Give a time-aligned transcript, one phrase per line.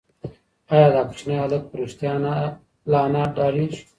[0.73, 2.13] ایا دا کوچنی هلک په رښتیا
[2.91, 3.83] له انا ډارېږي؟